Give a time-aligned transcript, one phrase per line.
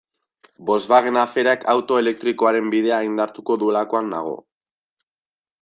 [0.69, 4.37] Volkswagenen aferak auto elektrikoaren bidea indartuko duelakoan nago.